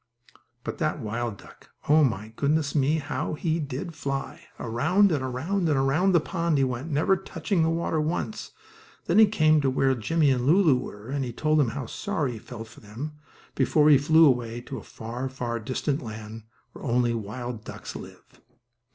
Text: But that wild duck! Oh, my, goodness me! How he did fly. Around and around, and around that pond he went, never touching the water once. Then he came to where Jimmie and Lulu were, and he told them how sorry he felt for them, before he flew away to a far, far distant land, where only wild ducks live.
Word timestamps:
But 0.63 0.79
that 0.79 0.99
wild 0.99 1.37
duck! 1.37 1.69
Oh, 1.87 2.03
my, 2.03 2.29
goodness 2.35 2.73
me! 2.73 2.95
How 2.97 3.35
he 3.35 3.59
did 3.59 3.93
fly. 3.93 4.47
Around 4.59 5.11
and 5.11 5.23
around, 5.23 5.69
and 5.69 5.77
around 5.77 6.13
that 6.15 6.21
pond 6.25 6.57
he 6.57 6.63
went, 6.63 6.89
never 6.89 7.15
touching 7.15 7.61
the 7.61 7.69
water 7.69 8.01
once. 8.01 8.49
Then 9.05 9.19
he 9.19 9.27
came 9.27 9.61
to 9.61 9.69
where 9.69 9.93
Jimmie 9.93 10.31
and 10.31 10.47
Lulu 10.47 10.75
were, 10.75 11.09
and 11.09 11.23
he 11.23 11.31
told 11.31 11.59
them 11.59 11.69
how 11.69 11.85
sorry 11.85 12.31
he 12.31 12.39
felt 12.39 12.67
for 12.67 12.79
them, 12.79 13.11
before 13.53 13.91
he 13.91 13.97
flew 13.99 14.25
away 14.25 14.59
to 14.61 14.79
a 14.79 14.83
far, 14.83 15.29
far 15.29 15.59
distant 15.59 16.01
land, 16.01 16.45
where 16.73 16.83
only 16.83 17.13
wild 17.13 17.63
ducks 17.63 17.95
live. 17.95 18.23